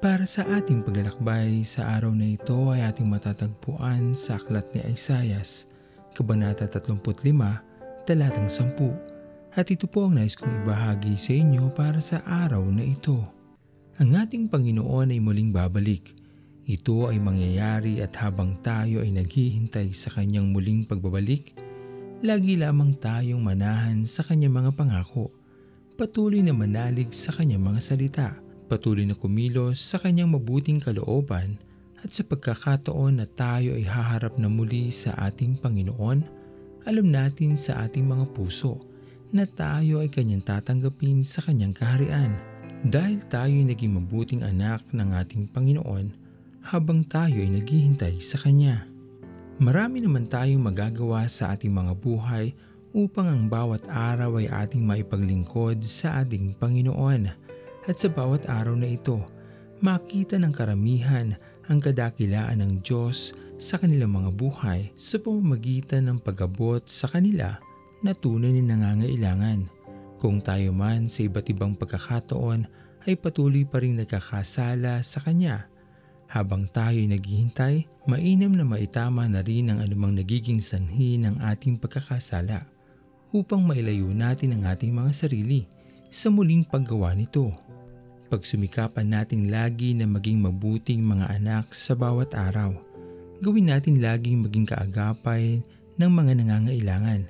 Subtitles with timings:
[0.00, 5.68] Para sa ating paglalakbay sa araw na ito ay ating matatagpuan sa aklat ni Isayas,
[6.16, 7.04] Kabanata 35,
[8.08, 8.80] talatang 10.
[9.52, 13.28] At ito po ang nais kong ibahagi sa inyo para sa araw na ito.
[14.00, 16.16] Ang ating Panginoon ay muling babalik.
[16.64, 21.52] Ito ay mangyayari at habang tayo ay naghihintay sa kanyang muling pagbabalik,
[22.24, 25.28] lagi lamang tayong manahan sa kanyang mga pangako.
[26.00, 31.58] Patuloy na manalig sa kanyang mga salita patuloy na kumilos sa kanyang mabuting kalooban
[31.98, 36.22] at sa pagkakataon na tayo ay haharap na muli sa ating Panginoon,
[36.86, 38.78] alam natin sa ating mga puso
[39.34, 42.30] na tayo ay kanyang tatanggapin sa kanyang kaharian
[42.86, 46.14] dahil tayo ay naging mabuting anak ng ating Panginoon
[46.64, 48.88] habang tayo ay naghihintay sa Kanya.
[49.60, 52.56] Marami naman tayong magagawa sa ating mga buhay
[52.96, 57.49] upang ang bawat araw ay ating maipaglingkod sa ating Panginoon
[57.88, 59.24] at sa bawat araw na ito,
[59.80, 61.36] makita ng karamihan
[61.70, 67.60] ang kadakilaan ng Diyos sa kanilang mga buhay sa pamamagitan ng pagabot sa kanila
[68.00, 69.68] na tunay na nangangailangan.
[70.20, 72.68] Kung tayo man sa iba't ibang pagkakataon
[73.08, 75.68] ay patuloy pa rin nagkakasala sa Kanya.
[76.30, 82.68] Habang tayo'y naghihintay, mainam na maitama na rin ang anumang nagiging sanhi ng ating pagkakasala
[83.32, 85.64] upang mailayo natin ang ating mga sarili
[86.10, 87.50] sa muling paggawa nito.
[88.30, 92.70] Pagsumikapan natin lagi na maging mabuting mga anak sa bawat araw.
[93.42, 95.58] Gawin natin laging maging kaagapay
[95.98, 97.26] ng mga nangangailangan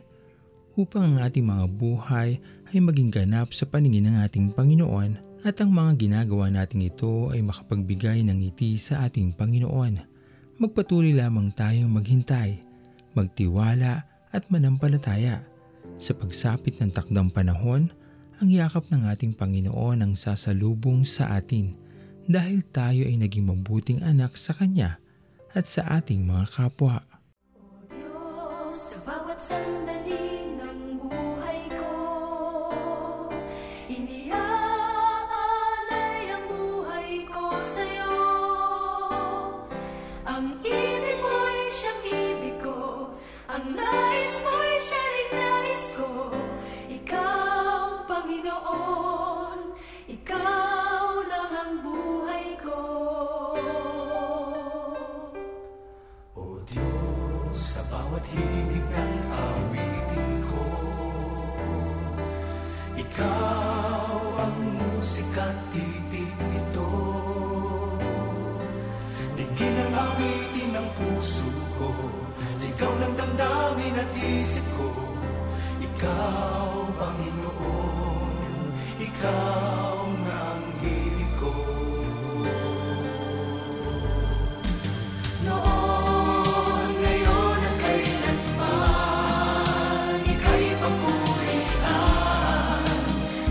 [0.76, 2.36] upang ang ating mga buhay
[2.68, 7.40] ay maging ganap sa paningin ng ating Panginoon at ang mga ginagawa natin ito ay
[7.40, 10.04] makapagbigay ng ngiti sa ating Panginoon.
[10.60, 12.60] Magpatuloy lamang tayong maghintay,
[13.16, 14.05] magtiwala
[14.36, 15.40] at manampalataya.
[15.96, 17.89] Sa pagsapit ng takdang panahon,
[18.40, 21.77] ang yakap ng ating Panginoon ang sasalubong sa atin
[22.24, 24.96] dahil tayo ay naging mabuting anak sa Kanya
[25.52, 27.05] at sa ating mga kapwa.
[27.52, 31.92] O Diyos, sa bawat sandali ng buhay ko,
[33.92, 34.33] iniaalay
[36.33, 38.24] ang buhay ko sa'yo.
[40.24, 43.12] Ang ibig mo'y siyang ibig ko,
[43.52, 44.59] ang nais mo'y
[48.40, 49.77] Panginoon,
[50.08, 52.80] ikaw lang ang buhay ko.
[56.33, 60.64] O Diyos, sa bawat himig ng awitin ko
[62.96, 66.89] Ikaw ang musika titig nito
[69.36, 71.45] Digin ang awitin ng puso
[71.77, 71.92] ko
[72.57, 74.89] Sigaw ng damdamin at isip ko
[75.84, 77.99] Ikaw, Panginoon,
[79.20, 81.53] Ikaw nga ang hilig ko
[85.45, 88.64] Noon, ngayon at kailanman
[90.25, 92.01] Ika'y papurihan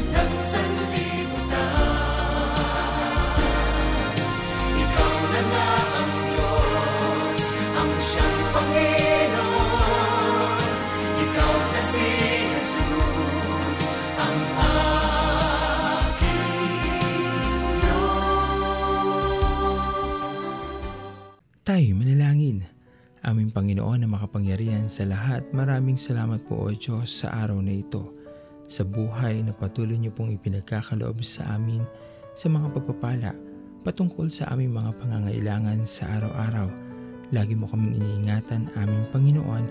[0.09, 1.61] ng sanlibutan.
[4.73, 5.69] Ikaw na nga
[6.01, 6.09] ang
[7.77, 8.98] ang siyang Panginoon
[21.69, 22.65] Tayo manalangin.
[23.21, 28.09] Aming Panginoon na makapangyarihan sa lahat, maraming salamat po o Diyos sa araw na ito.
[28.65, 31.85] Sa buhay na patuloy niyo pong ipinagkakaloob sa amin
[32.33, 33.37] sa mga pagpapala
[33.85, 36.73] patungkol sa aming mga pangangailangan sa araw-araw.
[37.37, 39.65] Lagi mo kaming iniingatan aming Panginoon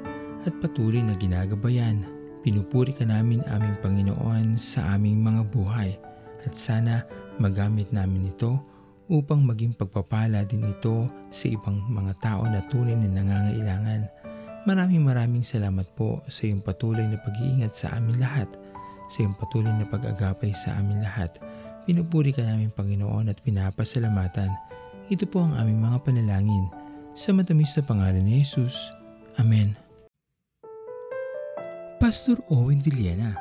[0.46, 2.06] at patuloy na ginagabayan.
[2.46, 5.98] Pinupuri ka namin aming Panginoon sa aming mga buhay
[6.46, 7.02] at sana
[7.42, 8.77] magamit namin ito
[9.08, 14.04] upang maging pagpapala din ito sa ibang mga tao na tunay na nangangailangan.
[14.68, 18.52] Maraming maraming salamat po sa iyong patuloy na pag-iingat sa amin lahat,
[19.08, 21.40] sa iyong patuloy na pag-agapay sa amin lahat.
[21.88, 24.52] Pinupuri ka namin Panginoon at pinapasalamatan.
[25.08, 26.68] Ito po ang aming mga panalangin.
[27.16, 28.92] Sa matamis na pangalan ni Jesus.
[29.40, 29.72] Amen.
[31.96, 33.40] Pastor Owen Villena,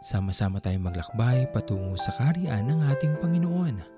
[0.00, 3.97] sama-sama tayong maglakbay patungo sa kariyan ng ating Panginoon